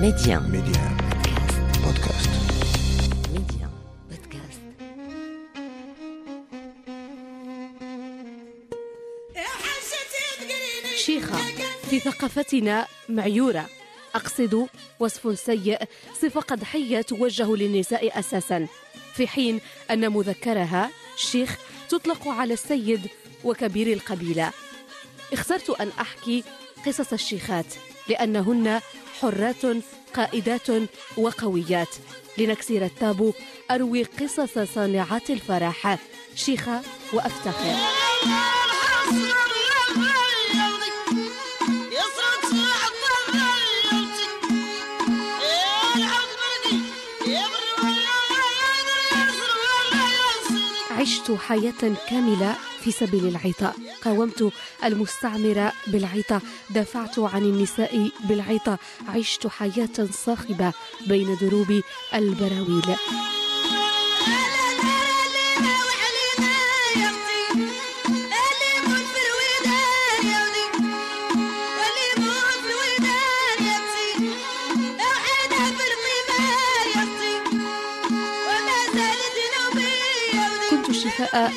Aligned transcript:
Média. 0.00 0.40
Média. 0.40 0.82
Podcast. 1.82 2.30
Média. 3.32 3.68
Podcast. 4.10 4.60
شيخة 10.96 11.36
في 11.90 12.00
ثقافتنا 12.00 12.86
معيورة 13.08 13.66
أقصد 14.14 14.66
وصف 15.00 15.38
سيء 15.38 15.78
صفة 16.22 16.40
قدحية 16.40 17.00
توجه 17.00 17.56
للنساء 17.56 18.18
أساسا 18.18 18.66
في 19.14 19.28
حين 19.28 19.60
أن 19.90 20.12
مذكرها 20.12 20.90
شيخ 21.16 21.56
تطلق 21.88 22.28
على 22.28 22.54
السيد 22.54 23.00
وكبير 23.44 23.92
القبيلة 23.92 24.50
اخترت 25.32 25.70
أن 25.70 25.90
أحكي 26.00 26.44
قصص 26.86 27.12
الشيخات 27.12 27.66
لأنهن 28.08 28.80
حرات 29.20 29.62
قائدات 30.14 30.66
وقويات. 31.16 31.94
لنكسر 32.38 32.84
التابو 32.84 33.32
أروي 33.70 34.02
قصص 34.02 34.58
صانعات 34.58 35.30
الفرح. 35.30 35.98
شيخة 36.34 36.82
وأفتخر. 37.12 37.76
عشت 51.26 51.38
حياة 51.38 51.94
كاملة 52.10 52.56
في 52.80 52.90
سبيل 52.90 53.26
العطاء. 53.26 53.76
قاومت 54.04 54.52
المستعمر 54.84 55.70
بالعطاء. 55.86 56.42
دافعت 56.70 57.18
عن 57.18 57.42
النساء 57.42 58.10
بالعطاء. 58.24 58.78
عشت 59.08 59.46
حياة 59.46 60.08
صاخبة 60.10 60.72
بين 61.06 61.36
دروب 61.40 61.82
البراويل. 62.14 62.96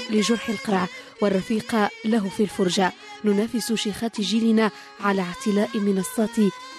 لجرح 0.10 0.50
القرع 0.50 0.88
والرفيق 1.22 1.76
له 2.06 2.30
في 2.30 2.44
الفرجة. 2.44 2.92
ننافس 3.26 3.74
شيخات 3.74 4.22
جيلنا 4.22 4.72
على 5.00 5.22
اعتلاء 5.22 5.80
منصات 5.80 6.38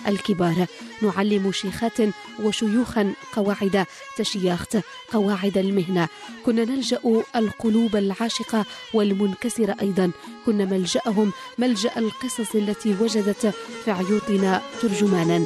الكبار. 0.09 0.67
نعلم 1.03 1.53
شيخات 1.53 1.99
وشيوخا 2.43 3.15
قواعد 3.33 3.87
تشياخت 4.17 4.79
قواعد 5.13 5.59
المهنة. 5.59 6.09
كنا 6.47 6.65
نلجأ 6.65 7.01
القلوب 7.37 7.97
العاشقة 7.97 8.65
والمنكسرة 8.95 9.77
أيضا. 9.81 10.11
كنا 10.47 10.65
ملجأهم 10.65 11.33
ملجأ 11.59 11.93
القصص 11.97 12.55
التي 12.55 12.97
وجدت 13.01 13.55
في 13.85 13.91
عيوطنا 13.91 14.63
ترجمانا. 14.83 15.45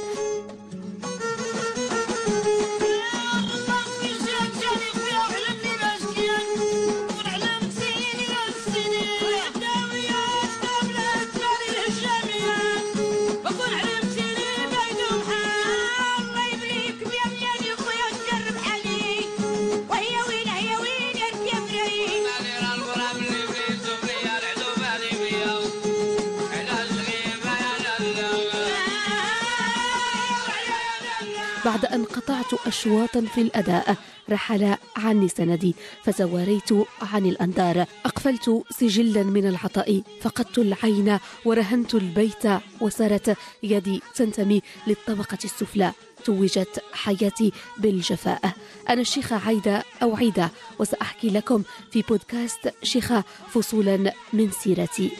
أشواطا 32.66 33.20
في 33.20 33.40
الأداء. 33.40 33.96
رحل 34.30 34.76
عني 34.96 35.28
سندي 35.28 35.74
فتواريت 36.04 36.72
عن 37.02 37.26
الأنظار 37.26 37.86
أقفلت 38.04 38.64
سجلا 38.70 39.22
من 39.22 39.46
العطاء. 39.46 40.02
فقدت 40.20 40.58
العين 40.58 41.18
ورهنت 41.44 41.94
البيت 41.94 42.46
وسارت 42.80 43.36
يدي 43.62 44.02
تنتمي 44.14 44.62
للطبقة 44.86 45.38
السفلى. 45.44 45.92
توجت 46.24 46.82
حياتي 46.92 47.52
بالجفاء. 47.78 48.52
أنا 48.88 49.00
الشيخة 49.00 49.46
عايدة 49.46 49.84
أو 50.02 50.16
عيدة 50.16 50.50
وسأحكي 50.78 51.30
لكم 51.30 51.62
في 51.90 52.02
بودكاست 52.02 52.74
شيخة 52.82 53.24
فصولا 53.48 54.12
من 54.32 54.50
سيرتي. 54.50 55.10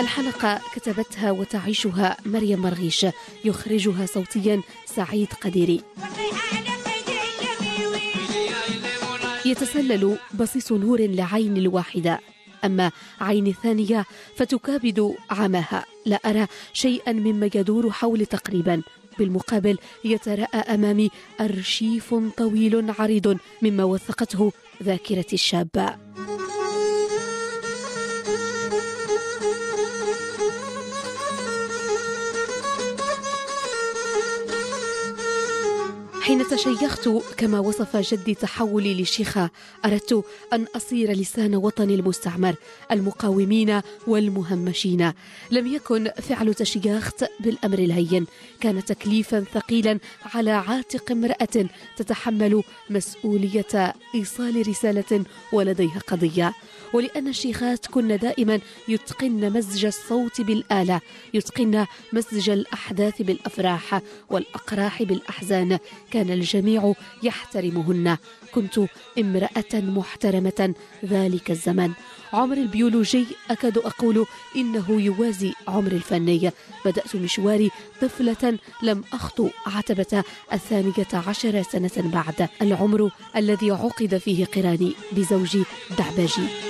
الحلقة 0.00 0.60
كتبتها 0.74 1.30
وتعيشها 1.30 2.16
مريم 2.26 2.60
مرغيش 2.62 3.06
يخرجها 3.44 4.06
صوتيا 4.06 4.62
سعيد 4.86 5.28
قديري. 5.40 5.80
يتسلل 9.46 10.18
بصيص 10.34 10.72
نور 10.72 11.00
لعين 11.00 11.56
الواحدة. 11.56 12.20
أما 12.64 12.90
عين 13.20 13.46
الثانية 13.46 14.04
فتكابد 14.36 15.14
عماها. 15.30 15.84
لا 16.06 16.16
أرى 16.16 16.46
شيئا 16.72 17.12
مما 17.12 17.50
يدور 17.54 17.90
حولي 17.90 18.24
تقريبا. 18.24 18.82
بالمقابل 19.18 19.78
يتراءى 20.04 20.58
أمامي 20.58 21.10
أرشيف 21.40 22.14
طويل 22.36 22.90
عريض 22.98 23.38
مما 23.62 23.84
وثقته 23.84 24.52
ذاكرتي 24.82 25.34
الشابة. 25.34 25.96
حين 36.30 36.48
تشيخت 36.48 37.08
كما 37.36 37.58
وصف 37.60 37.96
جدي 37.96 38.34
تحولي 38.34 38.94
للشيخة 38.94 39.50
أردت 39.84 40.24
أن 40.52 40.66
أصير 40.76 41.12
لسان 41.12 41.54
وطني 41.54 41.94
المستعمر 41.94 42.54
المقاومين 42.92 43.80
والمهمشين. 44.06 45.12
لم 45.50 45.66
يكن 45.66 46.10
فعل 46.22 46.54
تشياخت 46.54 47.24
بالأمر 47.40 47.78
الهين. 47.78 48.26
كان 48.60 48.84
تكليفا 48.84 49.44
ثقيلا 49.54 49.98
على 50.34 50.50
عاتق 50.50 51.12
امرأة 51.12 51.66
تتحمل 51.96 52.62
مسؤولية 52.90 53.94
إيصال 54.14 54.68
رسالة 54.68 55.24
ولديها 55.52 55.98
قضية. 56.06 56.52
ولأن 56.92 57.28
الشيخات 57.28 57.86
كن 57.86 58.16
دائما 58.16 58.60
يتقن 58.88 59.52
مزج 59.52 59.86
الصوت 59.86 60.40
بالآلة 60.40 61.00
يتقن 61.34 61.86
مزج 62.12 62.50
الأحداث 62.50 63.22
بالأفراح 63.22 64.00
والأقراح 64.30 65.02
بالأحزان. 65.02 65.78
كان 66.10 66.19
الجميع 66.20 66.94
يحترمهن. 67.22 68.16
كنت 68.54 68.80
امرأة 69.18 69.74
محترمة 69.74 70.74
ذلك 71.04 71.50
الزمن. 71.50 71.90
عمر 72.32 72.56
البيولوجي 72.56 73.26
أكاد 73.50 73.78
أقول 73.78 74.26
إنه 74.56 74.90
يوازي 74.90 75.52
عمر 75.68 75.92
الفني. 75.92 76.50
بدأت 76.84 77.16
مشواري 77.16 77.70
طفلة 78.00 78.58
لم 78.82 79.04
أخطو 79.12 79.48
عتبة 79.66 80.24
الثانية 80.52 81.12
عشر 81.26 81.62
سنة 81.62 81.90
بعد. 81.96 82.48
العمر 82.62 83.10
الذي 83.36 83.70
عقد 83.70 84.16
فيه 84.18 84.44
قراني 84.44 84.92
بزوجي 85.12 85.62
دعباجي. 85.98 86.69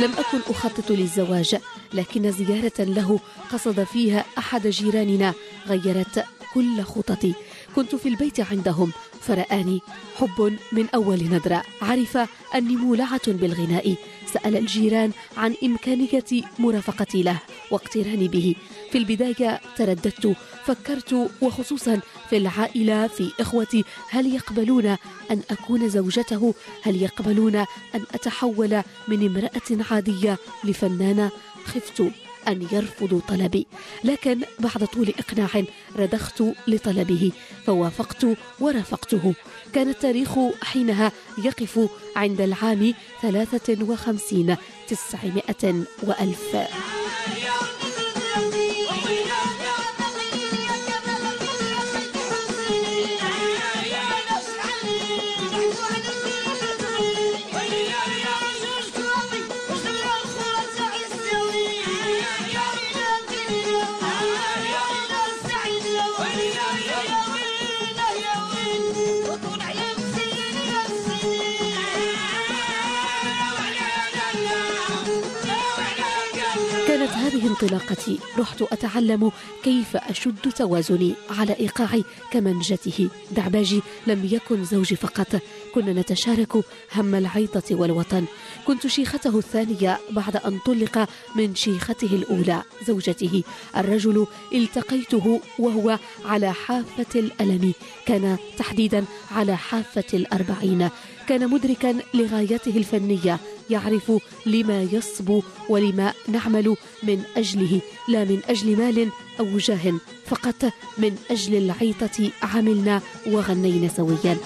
لم 0.00 0.12
أكن 0.12 0.38
أخطط 0.48 0.90
للزواج 0.90 1.56
لكن 1.94 2.32
زيارة 2.32 2.72
له 2.78 3.20
قصد 3.52 3.84
فيها 3.84 4.24
أحد 4.38 4.66
جيراننا 4.66 5.34
غيرت 5.68 6.24
كل 6.54 6.82
خططي. 6.82 7.34
كنت 7.76 7.94
في 7.94 8.08
البيت 8.08 8.40
عندهم 8.40 8.92
فرآني 9.20 9.80
حب 10.16 10.58
من 10.72 10.88
أول 10.94 11.24
نظرة. 11.24 11.62
عرف 11.82 12.18
أني 12.54 12.76
مولعة 12.76 13.26
بالغناء. 13.26 13.94
سأل 14.32 14.56
الجيران 14.56 15.10
عن 15.36 15.54
إمكانية 15.64 16.24
مرافقتي 16.58 17.22
له 17.22 17.38
واقتراني 17.70 18.28
به. 18.28 18.54
في 18.92 18.98
البداية 18.98 19.60
ترددت 19.76 20.36
فكرت 20.64 21.30
وخصوصا 21.42 22.00
في 22.30 22.36
العائلة 22.36 23.06
في 23.06 23.32
إخوتي 23.40 23.84
هل 24.10 24.34
يقبلون 24.34 24.86
أن 25.30 25.42
أكون 25.50 25.88
زوجته؟ 25.88 26.54
هل 26.82 27.02
يقبلون 27.02 27.56
أن 27.94 28.04
أتحول 28.14 28.82
من 29.08 29.26
امرأة 29.26 29.84
عادية 29.90 30.38
لفنانة؟ 30.64 31.30
خفت 31.64 32.00
أن 32.48 32.68
يرفضوا 32.72 33.20
طلبي 33.28 33.66
لكن 34.04 34.40
بعد 34.58 34.86
طول 34.86 35.14
إقناع 35.18 35.64
رضخت 35.96 36.42
لطلبه 36.66 37.32
فوافقت 37.66 38.26
ورافقته 38.60 39.34
كان 39.72 39.88
التاريخ 39.88 40.30
حينها 40.62 41.12
يقف 41.44 41.88
عند 42.16 42.40
العام 42.40 42.94
ثلاثة 43.22 43.84
وخمسين 43.84 44.56
تسعمائة 44.88 45.82
وألف. 46.02 46.56
كانت 77.08 77.34
هذه 77.34 77.46
انطلاقتي. 77.46 78.18
رحت 78.38 78.62
أتعلم 78.62 79.32
كيف 79.62 79.96
أشد 79.96 80.52
توازني 80.56 81.14
على 81.30 81.56
إيقاع 81.60 81.88
كمنجته 82.32 83.08
دعباجي 83.30 83.82
لم 84.06 84.28
يكن 84.32 84.64
زوجي 84.64 84.96
فقط. 84.96 85.42
كنا 85.74 85.92
نتشارك 85.92 86.56
هم 86.94 87.14
العيطة 87.14 87.74
والوطن. 87.74 88.24
كنت 88.66 88.86
شيخته 88.86 89.38
الثانية 89.38 89.98
بعد 90.10 90.36
أن 90.36 90.58
طلق 90.66 91.08
من 91.36 91.54
شيخته 91.54 92.14
الأولى 92.14 92.62
زوجته. 92.86 93.42
الرجل 93.76 94.26
التقيته 94.54 95.40
وهو 95.58 95.98
على 96.24 96.52
حافة 96.52 97.20
الألم. 97.20 97.72
كان 98.06 98.36
تحديدا 98.58 99.04
على 99.30 99.56
حافة 99.56 100.04
الأربعين. 100.14 100.88
كان 101.28 101.50
مدركا 101.50 101.94
لغايته 102.14 102.76
الفنية 102.76 103.40
يعرف 103.70 104.12
لما 104.46 104.82
يصبو 104.82 105.42
ولما 105.68 106.12
نعمل 106.28 106.76
من 107.02 107.22
أجله 107.36 107.80
لا 108.08 108.24
من 108.24 108.40
أجل 108.48 108.76
مال 108.76 109.08
أو 109.40 109.58
جاه 109.58 109.94
فقط 110.26 110.72
من 110.98 111.16
أجل 111.30 111.54
العيطة 111.54 112.30
عملنا 112.42 113.02
وغنينا 113.26 113.88
سويا. 113.88 114.36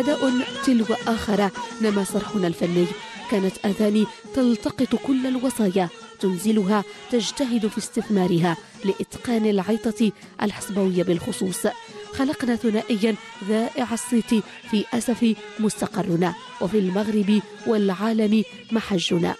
أداء 0.00 0.30
تلو 0.64 0.86
آخر. 1.06 1.50
نما 1.82 2.04
صرحنا 2.04 2.46
الفني. 2.46 2.86
كانت 3.30 3.52
آذاني 3.64 4.06
تلتقط 4.34 4.96
كل 5.06 5.26
الوصايا. 5.26 5.88
تنزلها 6.20 6.84
تجتهد 7.10 7.66
في 7.66 7.78
استثمارها 7.78 8.56
لإتقان 8.84 9.46
العيطة 9.46 10.12
الحصبوية 10.42 11.02
بالخصوص. 11.02 11.66
خلقنا 12.14 12.56
ثنائيا 12.56 13.14
ذائع 13.48 13.88
الصيت 13.92 14.44
في 14.70 14.84
أسف 14.94 15.34
مستقرنا. 15.58 16.34
وفي 16.60 16.78
المغرب 16.78 17.42
والعالم 17.66 18.44
محجنا. 18.72 19.34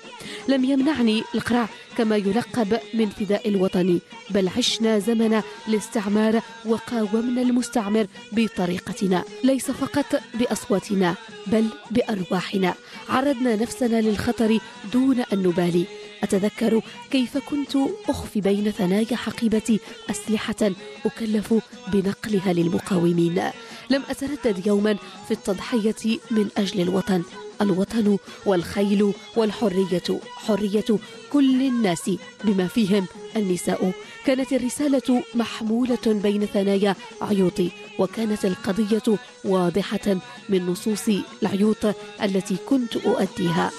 لم 0.49 0.65
يمنعني 0.65 1.23
القرع 1.35 1.69
كما 2.01 2.17
يلقب 2.17 2.81
من 2.95 3.09
فداء 3.09 3.49
الوطن. 3.49 4.01
بل 4.31 4.49
عشنا 4.49 4.99
زمن 4.99 5.43
الاستعمار 5.69 6.43
وقاومنا 6.65 7.43
المستعمر 7.43 8.07
بطريقتنا 8.33 9.25
ليس 9.45 9.71
فقط 9.71 10.21
بأصواتنا 10.35 11.15
بل 11.47 11.67
بأرواحنا. 11.91 12.75
عرضنا 13.09 13.57
نفسنا 13.57 14.01
للخطر 14.01 14.59
دون 14.93 15.21
أن 15.33 15.43
نبالي. 15.43 15.85
أتذكر 16.23 16.81
كيف 17.11 17.39
كنت 17.39 17.77
أخفي 18.09 18.41
بين 18.41 18.71
ثنايا 18.71 19.17
حقيبتي 19.17 19.81
أسلحة 20.11 20.71
أكلف 21.07 21.55
بنقلها 21.93 22.53
للمقاومين. 22.53 23.43
لم 23.91 24.03
أتردد 24.11 24.67
يوما 24.67 24.97
في 25.29 25.31
التضحية 25.31 26.19
من 26.31 26.49
أجل 26.57 26.81
الوطن. 26.81 27.23
الوطن 27.61 28.19
والخيل 28.47 29.13
والحرية 29.37 30.21
حرية 30.37 30.85
كل 31.33 31.63
الناس 31.63 32.11
بما 32.45 32.67
فيهم. 32.67 33.07
النساء 33.37 33.93
كانت 34.27 34.53
الرسالة 34.53 35.23
محمولة 35.35 36.07
بين 36.07 36.47
ثنايا 36.47 36.97
عيوطي 37.23 37.71
وكانت 37.99 38.45
القضية 38.45 39.19
واضحة 39.45 40.17
من 40.49 40.67
نصوص 40.67 41.09
العيوط 41.43 41.85
التي 42.23 42.57
كنت 42.67 42.97
أؤديها. 42.97 43.71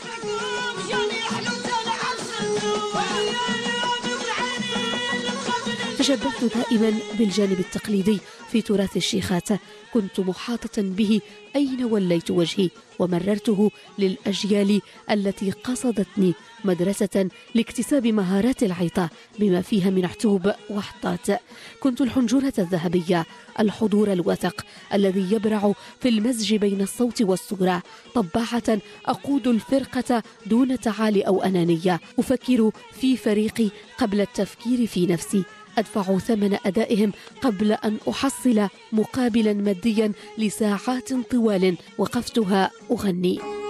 تشبثت 6.02 6.58
دائما 6.58 6.94
بالجانب 7.18 7.60
التقليدي 7.60 8.20
في 8.52 8.62
تراث 8.62 8.98
الشيخات. 8.98 9.50
كنت 9.94 10.20
محاطة 10.20 10.82
به 10.82 11.22
أين 11.56 11.84
وليت 11.84 12.32
وجهي 12.32 12.70
ومررته 13.00 13.72
للأجيال 14.00 14.82
التي 15.12 15.52
قصدتني 15.52 16.34
مدرسة 16.66 17.30
لاكتساب 17.56 18.08
مهارات 18.08 18.64
العيطة 18.64 19.10
بما 19.40 19.62
فيها 19.62 19.90
من 19.90 20.06
عتوب 20.06 20.52
وحطات. 20.70 21.42
كنت 21.80 22.02
الحنجرة 22.02 22.54
الذهبية 22.60 23.26
الحضور 23.60 24.14
الوثق 24.14 24.66
الذي 24.94 25.36
يبرع 25.36 25.74
في 26.00 26.10
المزج 26.10 26.56
بين 26.56 26.82
الصوت 26.82 27.22
والصورة. 27.22 27.84
طباعة 28.14 28.80
أقود 29.06 29.48
الفرقة 29.48 30.24
دون 30.46 30.80
تعالي 30.80 31.22
أو 31.22 31.44
أنانية. 31.44 32.00
أفكر 32.20 32.72
في 33.02 33.18
فريقي 33.18 33.70
قبل 33.98 34.22
التفكير 34.22 34.88
في 34.88 35.06
نفسي. 35.06 35.44
أدفع 35.78 36.18
ثمن 36.18 36.58
أدائهم 36.66 37.12
قبل 37.42 37.72
أن 37.72 37.98
أحصل 38.10 38.68
مقابلا 38.92 39.54
ماديا 39.54 40.12
لساعات 40.38 41.14
طوال 41.32 41.78
وقفتها 41.98 42.72
أغني. 42.92 43.61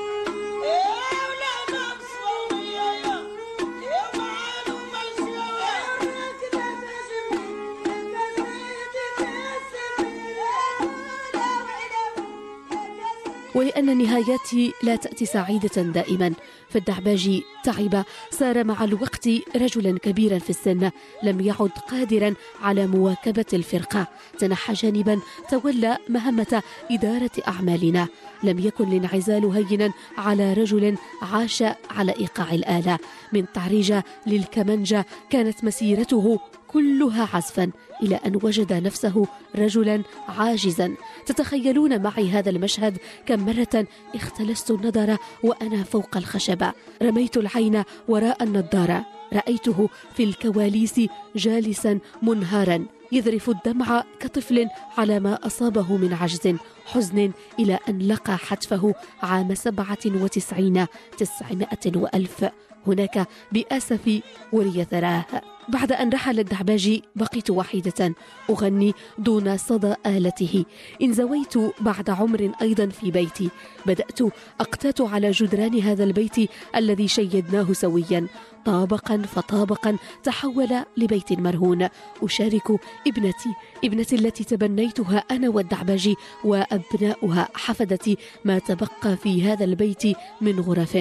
ولأن 13.61 13.97
نهاياتي 13.97 14.73
لا 14.83 14.95
تأتي 14.95 15.25
سعيدة 15.25 15.81
دائما. 15.81 16.33
فالدعباجي 16.69 17.43
تعب. 17.63 18.03
صار 18.31 18.63
مع 18.63 18.83
الوقت 18.83 19.29
رجلا 19.55 19.99
كبيرا 19.99 20.39
في 20.39 20.49
السن. 20.49 20.91
لم 21.23 21.41
يعد 21.41 21.71
قادرا 21.89 22.33
على 22.61 22.87
مواكبة 22.87 23.45
الفرقة. 23.53 24.07
تنحى 24.39 24.73
جانبا. 24.73 25.19
تولى 25.49 25.97
مهمة 26.09 26.63
إدارة 26.91 27.31
أعمالنا. 27.47 28.07
لم 28.43 28.59
يكن 28.59 28.87
الانعزال 28.87 29.45
هينا 29.45 29.93
على 30.17 30.53
رجل 30.53 30.97
عاش 31.21 31.63
على 31.89 32.11
إيقاع 32.19 32.53
الآلة. 32.53 32.99
من 33.33 33.45
تعريجة 33.53 34.03
للكمنجة 34.27 35.05
كانت 35.29 35.63
مسيرته 35.63 36.39
كلها 36.67 37.29
عزفا. 37.33 37.71
إلى 38.03 38.15
أن 38.15 38.39
وجد 38.43 38.73
نفسه 38.73 39.27
رجلا 39.55 40.03
عاجزا. 40.27 40.95
تتخيلون 41.25 42.01
معي 42.01 42.29
هذا 42.29 42.49
المشهد؟ 42.49 42.97
كم 43.25 43.45
مرة 43.45 43.87
اختلست 44.15 44.71
النظر 44.71 45.17
وأنا 45.43 45.83
فوق 45.83 46.17
الخشبة. 46.17 46.73
رميت 47.01 47.37
العين 47.37 47.83
وراء 48.07 48.43
النظارة. 48.43 49.05
رأيته 49.33 49.89
في 50.13 50.23
الكواليس 50.23 51.01
جالسا 51.35 51.99
منهارا. 52.21 52.85
يذرف 53.11 53.49
الدمع 53.49 54.03
كطفل 54.19 54.67
على 54.97 55.19
ما 55.19 55.39
أصابه 55.45 55.97
من 55.97 56.13
عجز. 56.13 56.55
حزن 56.85 57.31
إلى 57.59 57.79
أن 57.89 57.99
لقى 57.99 58.37
حتفه 58.37 58.93
عام 59.21 59.55
سبعة 59.55 60.05
وتسعين 60.05 60.85
تسعمائة 61.17 61.91
وألف. 61.95 62.45
هناك 62.87 63.27
بأسف 63.51 64.21
وري 64.53 64.85
ثراه 64.91 65.25
بعد 65.69 65.91
أن 65.91 66.09
رحل 66.09 66.39
الدعباجي 66.39 67.03
بقيت 67.15 67.49
وحيدة 67.49 68.15
أغني 68.49 68.93
دون 69.17 69.57
صدى 69.57 69.93
آلته. 70.05 70.65
انزويت 71.01 71.53
بعد 71.79 72.09
عمر 72.09 72.51
أيضا 72.61 72.85
في 72.85 73.11
بيتي. 73.11 73.49
بدأت 73.85 74.19
أقتات 74.59 75.01
على 75.01 75.31
جدران 75.31 75.79
هذا 75.79 76.03
البيت 76.03 76.35
الذي 76.75 77.07
شيدناه 77.07 77.73
سويا. 77.73 78.27
طابقا 78.65 79.17
فطابقا 79.17 79.97
تحول 80.23 80.69
لبيت 80.97 81.33
مرهون. 81.33 81.87
أشارك 82.23 82.71
ابنتي 83.07 83.49
ابنتي 83.85 84.15
التي 84.15 84.43
تبنيتها 84.43 85.23
أنا 85.31 85.49
والدعباجي 85.49 86.15
وأبناؤها 86.43 87.49
حفدتي 87.55 88.17
ما 88.45 88.59
تبقى 88.59 89.17
في 89.17 89.43
هذا 89.43 89.65
البيت 89.65 90.03
من 90.41 90.59
غرف. 90.59 90.97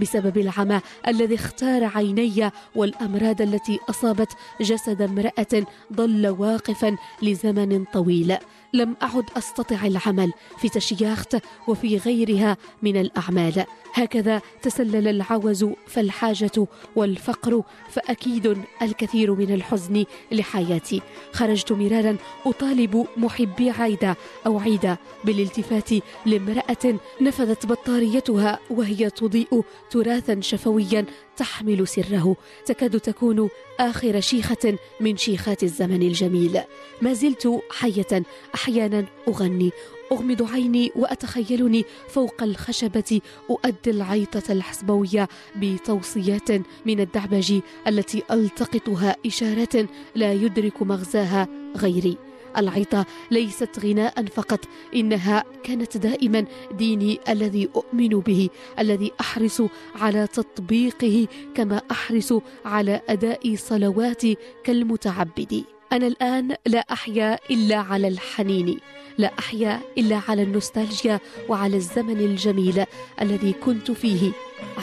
بسبب 0.00 0.38
العمى 0.38 0.80
الذي 1.08 1.34
اختار 1.34 1.84
عيني 1.84 2.50
والأمراض 2.74 3.42
التي 3.42 3.78
أصابت 3.90 4.32
جسد 4.60 5.02
امرأة 5.02 5.66
ظل 5.92 6.26
واقفا 6.28 6.96
لزمن 7.22 7.84
طويل. 7.84 8.36
لم 8.74 8.96
أعد 9.02 9.24
أستطع 9.36 9.86
العمل 9.86 10.32
في 10.58 10.68
تشياخت 10.68 11.36
وفي 11.68 11.96
غيرها 11.96 12.56
من 12.82 12.96
الأعمال. 12.96 13.64
هكذا 13.94 14.42
تسلل 14.62 15.08
العوز 15.08 15.66
فالحاجة 15.86 16.66
والفقر 16.96 17.62
فأكيد 17.90 18.56
الكثير 18.82 19.34
من 19.34 19.54
الحزن 19.54 20.04
لحياتي. 20.32 21.02
خرجت 21.32 21.72
مرارا 21.72 22.16
أطالب 22.46 23.06
محبي 23.16 23.70
عايدة 23.70 24.16
أو 24.46 24.58
عيدة 24.58 24.98
بالالتفات 25.24 25.90
لامرأة 26.26 26.98
نفذت 27.20 27.66
بطاريتها 27.66 28.58
وهي 28.70 29.10
تضيء 29.10 29.64
تراثا 29.90 30.40
شفويا 30.40 31.06
تحمل 31.36 31.88
سره. 31.88 32.36
تكاد 32.66 33.00
تكون 33.00 33.48
آخر 33.80 34.20
شيخة 34.20 34.78
من 35.00 35.16
شيخات 35.16 35.62
الزمن 35.62 36.02
الجميل. 36.02 36.60
ما 37.02 37.12
زلت 37.12 37.60
حية 37.70 38.22
أحيانا 38.64 39.04
أغني 39.28 39.70
أغمض 40.12 40.42
عيني 40.52 40.92
وأتخيلني 40.96 41.84
فوق 42.08 42.42
الخشبة 42.42 43.20
أؤدي 43.50 43.90
العيطة 43.90 44.52
الحسبوية 44.52 45.28
بتوصيات 45.56 46.50
من 46.86 47.00
الدعبجي 47.00 47.62
التي 47.88 48.22
ألتقطها 48.30 49.16
إشارات 49.26 49.72
لا 50.14 50.32
يدرك 50.32 50.82
مغزاها 50.82 51.48
غيري. 51.76 52.16
العيطة 52.56 53.06
ليست 53.30 53.78
غناء 53.78 54.26
فقط 54.26 54.60
إنها 54.94 55.44
كانت 55.64 55.96
دائما 55.96 56.44
ديني 56.72 57.20
الذي 57.28 57.68
أؤمن 57.76 58.08
به 58.08 58.48
الذي 58.78 59.12
أحرص 59.20 59.62
على 59.94 60.26
تطبيقه 60.26 61.26
كما 61.54 61.82
أحرص 61.90 62.32
على 62.64 63.00
أداء 63.08 63.56
صلواتي 63.56 64.36
كالمتعبد. 64.64 65.73
أنا 65.92 66.06
الآن 66.06 66.56
لا 66.66 66.78
أحيا 66.78 67.38
إلا 67.50 67.76
على 67.76 68.08
الحنين 68.08 68.80
لا 69.18 69.30
أحيا 69.38 69.80
إلا 69.98 70.20
على 70.28 70.42
النوستالجيا 70.42 71.20
وعلى 71.48 71.76
الزمن 71.76 72.16
الجميل 72.16 72.84
الذي 73.20 73.52
كنت 73.52 73.90
فيه. 73.90 74.32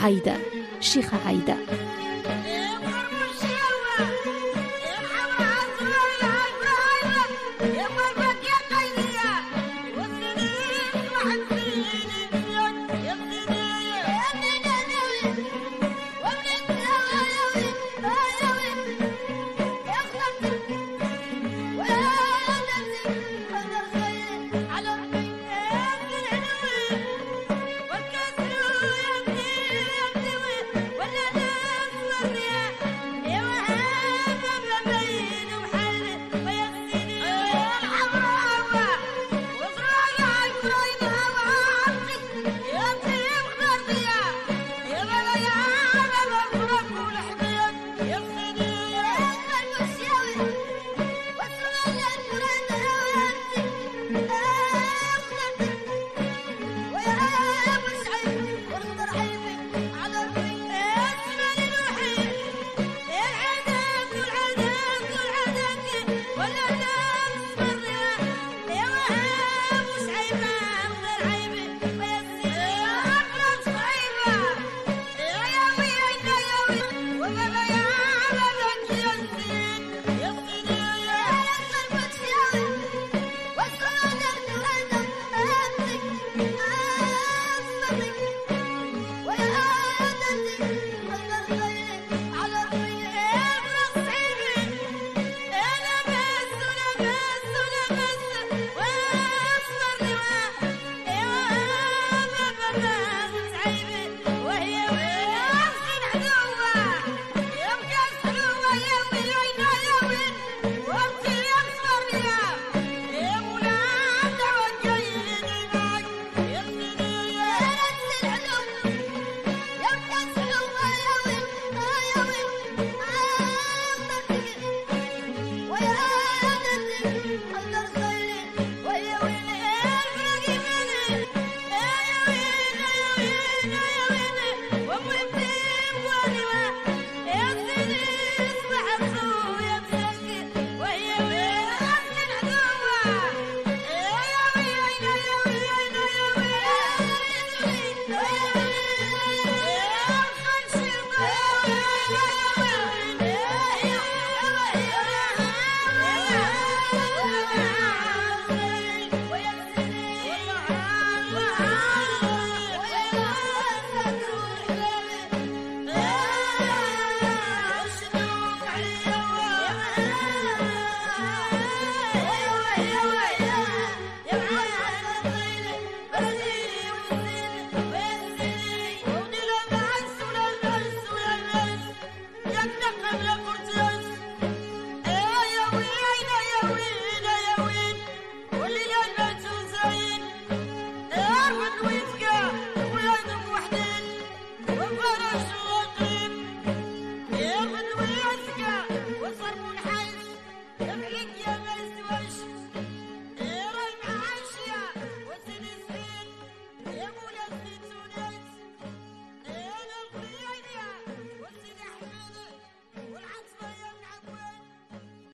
عايدة 0.03 0.37
شيخة 0.79 1.17
عايدة. 1.27 1.57